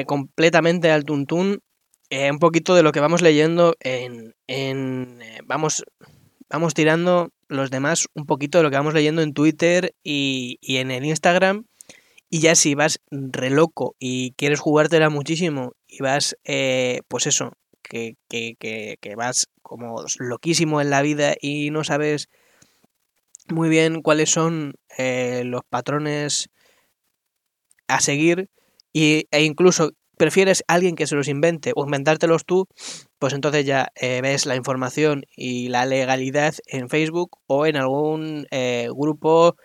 completamente 0.07 0.91
al 0.91 1.05
tuntún, 1.05 1.63
un 2.11 2.39
poquito 2.39 2.75
de 2.75 2.83
lo 2.83 2.93
que 2.93 3.01
vamos 3.01 3.23
leyendo 3.23 3.75
en... 3.81 4.35
en 4.47 5.21
vamos, 5.47 5.85
vamos 6.49 6.75
tirando 6.75 7.31
los 7.49 7.71
demás 7.71 8.07
un 8.15 8.27
poquito 8.27 8.59
de 8.59 8.65
lo 8.65 8.71
que 8.71 8.77
vamos 8.77 8.95
leyendo 8.95 9.23
en 9.23 9.33
Twitter 9.33 9.95
y, 10.03 10.59
y 10.61 10.77
en 10.77 10.91
el 10.91 11.05
Instagram. 11.05 11.65
Y 12.31 12.41
ya 12.41 12.55
si 12.55 12.75
vas 12.75 13.01
re 13.11 13.51
loco 13.51 13.97
y 13.99 14.33
quieres 14.33 14.61
jugártela 14.61 15.09
muchísimo 15.09 15.73
y 15.87 16.03
vas, 16.03 16.37
eh, 16.45 17.01
pues 17.09 17.27
eso, 17.27 17.53
que, 17.83 18.17
que, 18.29 18.57
que, 19.01 19.17
vas 19.17 19.47
como 19.63 20.05
loquísimo 20.19 20.81
en 20.81 20.91
la 20.91 21.03
vida 21.03 21.35
y 21.41 21.71
no 21.71 21.85
sabes 21.85 22.29
muy 23.49 23.69
bien 23.69 24.03
cuáles 24.03 24.31
son 24.31 24.75
eh, 24.99 25.43
los 25.45 25.63
patrones 25.69 26.51
a 27.87 28.01
seguir 28.01 28.51
y, 28.93 29.27
e 29.31 29.45
incluso 29.45 29.93
prefieres 30.19 30.65
a 30.69 30.75
alguien 30.75 30.97
que 30.97 31.07
se 31.07 31.17
los 31.17 31.29
invente 31.29 31.73
o 31.75 31.85
inventártelos 31.85 32.45
tú, 32.45 32.67
pues 33.19 33.33
entonces 33.35 33.65
ya 33.65 33.89
eh, 33.97 34.21
ves 34.23 34.47
la 34.47 34.57
información 34.57 35.25
y 35.37 35.69
la 35.69 35.87
legalidad 35.87 36.55
en 36.67 36.89
Facebook 36.89 37.39
o 37.47 37.67
en 37.67 37.77
algún 37.77 38.47
grupo 38.95 39.57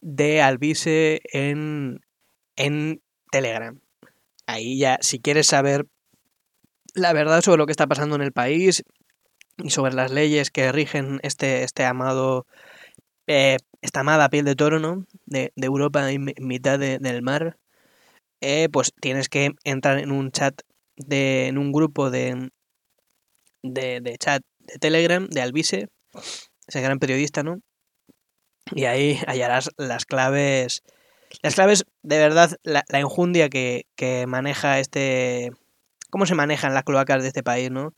de 0.00 0.40
Alvise 0.40 1.20
en, 1.32 2.00
en 2.56 3.02
Telegram. 3.30 3.80
Ahí 4.46 4.78
ya, 4.78 4.98
si 5.00 5.20
quieres 5.20 5.48
saber 5.48 5.86
la 6.94 7.12
verdad 7.12 7.42
sobre 7.42 7.58
lo 7.58 7.66
que 7.66 7.72
está 7.72 7.86
pasando 7.86 8.16
en 8.16 8.22
el 8.22 8.32
país 8.32 8.82
y 9.58 9.70
sobre 9.70 9.94
las 9.94 10.10
leyes 10.10 10.50
que 10.50 10.72
rigen 10.72 11.20
este, 11.22 11.62
este 11.62 11.84
amado, 11.84 12.46
eh, 13.26 13.58
esta 13.82 14.00
amada 14.00 14.28
piel 14.28 14.44
de 14.44 14.56
toro, 14.56 14.78
¿no? 14.78 15.06
De, 15.26 15.52
Europa 15.56 16.10
en 16.10 16.32
mitad 16.38 16.78
del 16.78 17.22
mar, 17.22 17.58
eh, 18.40 18.68
pues 18.70 18.92
tienes 19.00 19.28
que 19.28 19.50
entrar 19.64 19.98
en 19.98 20.10
un 20.10 20.30
chat, 20.30 20.62
de, 20.96 21.48
en 21.48 21.58
un 21.58 21.72
grupo 21.72 22.10
de, 22.10 22.50
de, 23.62 24.00
de 24.00 24.16
chat 24.18 24.42
de 24.58 24.78
Telegram 24.78 25.26
de 25.28 25.40
Alvise, 25.40 25.88
ese 26.66 26.80
gran 26.80 26.98
periodista, 26.98 27.42
¿no? 27.42 27.60
Y 28.74 28.84
ahí 28.84 29.18
hallarás 29.26 29.70
las 29.76 30.06
claves, 30.06 30.82
las 31.42 31.54
claves 31.54 31.84
de 32.02 32.18
verdad, 32.18 32.56
la, 32.64 32.84
la 32.88 33.00
enjundia 33.00 33.48
que, 33.48 33.86
que 33.94 34.26
maneja 34.26 34.80
este, 34.80 35.52
cómo 36.10 36.26
se 36.26 36.34
manejan 36.34 36.74
las 36.74 36.84
cloacas 36.84 37.22
de 37.22 37.28
este 37.28 37.42
país, 37.42 37.70
¿no? 37.70 37.92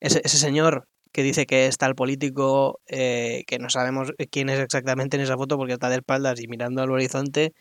Ese, 0.00 0.20
ese 0.24 0.36
señor 0.38 0.86
que 1.12 1.22
dice 1.22 1.46
que 1.46 1.66
es 1.66 1.78
tal 1.78 1.94
político, 1.94 2.80
eh, 2.88 3.44
que 3.46 3.58
no 3.58 3.70
sabemos 3.70 4.12
quién 4.30 4.48
es 4.48 4.58
exactamente 4.58 5.16
en 5.16 5.22
esa 5.22 5.36
foto 5.36 5.56
porque 5.56 5.74
está 5.74 5.90
de 5.90 5.96
espaldas 5.96 6.40
y 6.40 6.48
mirando 6.48 6.82
al 6.82 6.90
horizonte, 6.90 7.52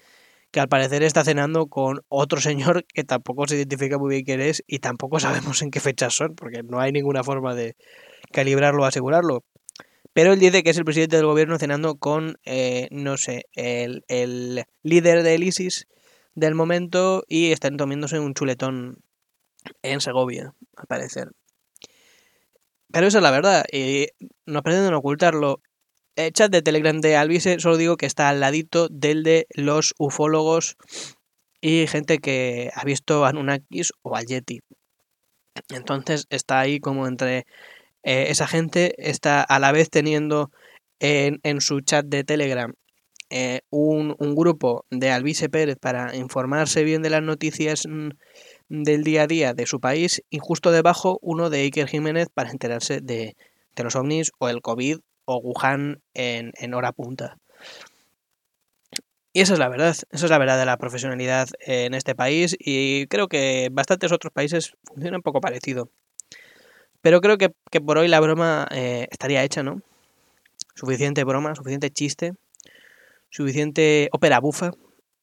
que 0.52 0.60
al 0.60 0.68
parecer 0.68 1.04
está 1.04 1.24
cenando 1.24 1.68
con 1.68 2.02
otro 2.10 2.40
señor 2.42 2.86
que 2.94 3.04
tampoco 3.04 3.48
se 3.48 3.56
identifica 3.56 3.98
muy 3.98 4.10
bien 4.10 4.26
quién 4.26 4.42
es 4.42 4.64
y 4.68 4.80
tampoco 4.80 5.20
sabemos 5.20 5.62
en 5.62 5.72
qué 5.72 5.80
fechas 5.80 6.14
son, 6.14 6.36
porque 6.36 6.64
no 6.64 6.80
hay 6.80 6.92
ninguna 6.92 7.24
forma 7.24 7.56
de 7.56 7.76
calibrarlo 8.32 8.84
o 8.84 8.86
asegurarlo. 8.86 9.44
Pero 10.14 10.34
él 10.34 10.40
dice 10.40 10.62
que 10.64 10.72
es 10.72 10.78
el 10.78 10.84
presidente 10.84 11.16
del 11.16 11.26
gobierno 11.26 11.58
cenando 11.58 11.96
con, 11.96 12.38
eh, 12.44 12.90
no 12.92 13.18
sé, 13.18 13.46
el, 13.54 14.04
el 14.10 14.66
líder 14.84 15.24
del 15.24 15.44
ISIS 15.44 15.88
del 16.36 16.54
momento 16.54 17.24
y 17.28 17.52
están 17.52 17.78
tomándose 17.78 18.20
un 18.20 18.34
chuletón 18.34 18.98
en 19.84 20.02
Segovia, 20.02 20.54
al 20.76 20.88
parecer. 20.88 21.32
Pero 22.92 23.08
esa 23.08 23.20
es 23.20 23.24
la 23.24 23.32
verdad, 23.32 23.64
y 23.72 24.08
no 24.46 24.64
pretenden 24.64 24.94
ocultarlo. 24.94 25.62
El 26.16 26.34
chat 26.34 26.52
de 26.52 26.62
Telegram 26.62 27.00
de 27.00 27.16
Alvise 27.16 27.60
solo 27.60 27.78
digo 27.78 27.98
que 27.98 28.06
está 28.06 28.30
al 28.30 28.40
ladito 28.40 28.88
del 28.90 29.24
de 29.24 29.48
los 29.52 29.94
ufólogos 29.98 30.76
y 31.62 31.88
gente 31.88 32.20
que 32.20 32.72
ha 32.76 32.84
visto 32.84 33.26
a 33.26 33.30
Anunnakis 33.30 33.94
o 34.02 34.16
al 34.16 34.26
Yeti. 34.26 34.62
Entonces 35.70 36.26
está 36.30 36.60
ahí 36.60 36.80
como 36.80 37.08
entre 37.08 37.46
eh, 38.04 38.26
esa 38.30 38.48
gente, 38.48 38.94
está 38.98 39.42
a 39.42 39.60
la 39.60 39.72
vez 39.72 39.90
teniendo 39.90 40.52
en, 41.00 41.40
en 41.44 41.62
su 41.62 41.82
chat 41.82 42.06
de 42.06 42.24
Telegram 42.24 42.74
eh, 43.30 43.62
un, 43.70 44.16
un, 44.20 44.36
grupo 44.36 44.86
de 44.90 45.10
Alvise 45.10 45.48
Pérez 45.48 45.78
para 45.80 46.16
informarse 46.18 46.84
bien 46.84 47.02
de 47.02 47.10
las 47.10 47.24
noticias 47.24 47.88
mm, 47.88 48.10
del 48.68 49.04
día 49.06 49.24
a 49.24 49.28
día 49.28 49.54
de 49.54 49.66
su 49.66 49.80
país 49.80 50.22
y 50.30 50.40
justo 50.40 50.72
debajo 50.72 51.18
uno 51.22 51.50
de 51.50 51.62
Iker 51.62 51.88
Jiménez 51.88 52.28
para 52.34 52.52
enterarse 52.52 53.00
de, 53.00 53.38
los 53.78 53.96
ovnis 53.96 54.32
o 54.38 54.50
el 54.50 54.62
COVID 54.62 55.00
o 55.26 55.38
Wuhan 55.38 56.02
en, 56.14 56.74
hora 56.74 56.92
punta. 56.92 57.38
Y 59.34 59.42
esa 59.42 59.54
es 59.54 59.60
la 59.60 59.70
verdad, 59.70 59.90
esa 59.90 60.06
es 60.12 60.30
la 60.30 60.38
verdad 60.38 60.60
de 60.60 60.66
la 60.66 60.78
profesionalidad 60.78 61.48
en 61.60 61.94
este 61.94 62.16
país 62.16 62.58
y 62.60 63.08
creo 63.08 63.28
que 63.28 63.70
bastantes 63.72 64.12
otros 64.12 64.34
países 64.34 64.74
funcionan 64.84 65.20
un 65.20 65.22
poco 65.22 65.40
parecido. 65.40 65.90
Pero 67.02 67.22
creo 67.22 67.38
que, 67.38 67.50
por 67.82 67.98
hoy 67.98 68.08
la 68.08 68.20
broma 68.20 68.68
eh, 68.72 69.08
estaría 69.10 69.44
hecha, 69.44 69.64
¿no? 69.64 69.82
Suficiente 70.76 71.24
broma, 71.24 71.56
suficiente 71.56 71.90
chiste, 71.90 72.34
suficiente 73.30 74.10
ópera 74.12 74.40
bufa 74.40 74.72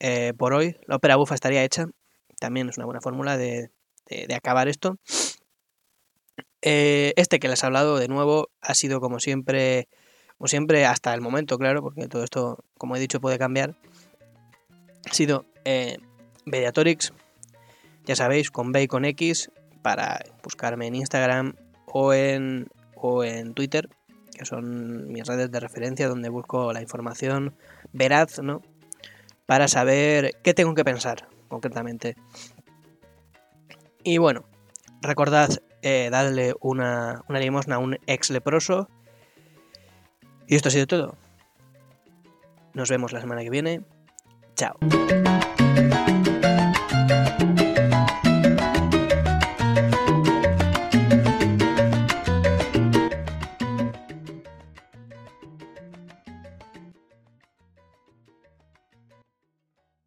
eh, 0.00 0.32
por 0.36 0.54
hoy. 0.54 0.76
La 0.86 0.96
ópera 0.96 1.16
bufa 1.16 1.34
estaría 1.34 1.62
hecha 1.62 1.86
también 2.38 2.68
es 2.68 2.76
una 2.76 2.86
buena 2.86 3.00
fórmula 3.00 3.36
de, 3.36 3.70
acabar 4.34 4.68
esto. 4.68 4.98
Eh, 6.62 7.12
este 7.16 7.38
que 7.38 7.48
les 7.48 7.62
he 7.62 7.66
hablado 7.66 7.98
de 7.98 8.08
nuevo 8.08 8.50
ha 8.60 8.74
sido 8.74 9.00
como 9.00 9.20
siempre, 9.20 9.88
como 10.36 10.48
siempre 10.48 10.86
hasta 10.86 11.14
el 11.14 11.20
momento, 11.20 11.58
claro, 11.58 11.82
porque 11.82 12.08
todo 12.08 12.24
esto, 12.24 12.64
como 12.76 12.96
he 12.96 13.00
dicho, 13.00 13.20
puede 13.20 13.38
cambiar. 13.38 13.76
Ha 15.08 15.14
sido 15.14 15.44
eh, 15.64 15.98
ya 18.04 18.16
sabéis, 18.16 18.50
con 18.50 18.72
B 18.72 18.88
con 18.88 19.04
X, 19.04 19.50
para 19.82 20.20
buscarme 20.42 20.86
en 20.86 20.94
Instagram 20.96 21.54
o 21.86 22.12
en, 22.12 22.68
o 22.96 23.22
en 23.22 23.54
Twitter, 23.54 23.88
que 24.36 24.44
son 24.44 25.08
mis 25.12 25.26
redes 25.26 25.50
de 25.50 25.60
referencia 25.60 26.08
donde 26.08 26.28
busco 26.28 26.72
la 26.72 26.82
información 26.82 27.54
veraz, 27.92 28.40
¿no? 28.42 28.62
Para 29.46 29.68
saber 29.68 30.32
qué 30.42 30.54
tengo 30.54 30.74
que 30.74 30.84
pensar 30.84 31.28
concretamente. 31.48 32.16
Y 34.02 34.18
bueno, 34.18 34.44
recordad 35.02 35.50
eh, 35.82 36.08
darle 36.10 36.54
una, 36.60 37.22
una 37.28 37.38
limosna 37.38 37.76
a 37.76 37.78
un 37.78 37.98
ex 38.06 38.30
leproso. 38.30 38.88
Y 40.46 40.56
esto 40.56 40.68
ha 40.68 40.72
sido 40.72 40.86
todo. 40.86 41.16
Nos 42.74 42.88
vemos 42.88 43.12
la 43.12 43.20
semana 43.20 43.42
que 43.42 43.50
viene. 43.50 43.82
Chao. 44.54 44.78